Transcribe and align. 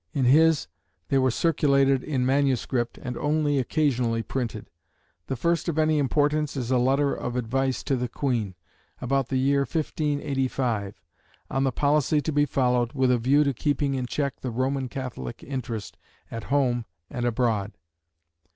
In 0.13 0.25
his 0.25 0.67
they 1.09 1.19
were 1.19 1.29
circulated 1.29 2.03
in 2.03 2.25
manuscript, 2.25 2.97
and 3.03 3.15
only 3.17 3.59
occasionally 3.59 4.23
printed. 4.23 4.71
The 5.27 5.35
first 5.35 5.69
of 5.69 5.77
any 5.77 5.99
importance 5.99 6.57
is 6.57 6.71
a 6.71 6.79
letter 6.79 7.13
of 7.13 7.35
advice 7.35 7.83
to 7.83 7.95
the 7.95 8.07
Queen, 8.09 8.55
about 8.99 9.29
the 9.29 9.37
year 9.37 9.59
1585, 9.59 10.99
on 11.51 11.65
the 11.65 11.71
policy 11.71 12.19
to 12.19 12.31
be 12.31 12.45
followed 12.47 12.93
with 12.93 13.11
a 13.11 13.19
view 13.19 13.43
to 13.43 13.53
keeping 13.53 13.93
in 13.93 14.07
check 14.07 14.39
the 14.41 14.49
Roman 14.49 14.89
Catholic 14.89 15.43
interest 15.43 15.97
at 16.31 16.45
home 16.45 16.85
and 17.11 17.23
abroad. 17.23 17.73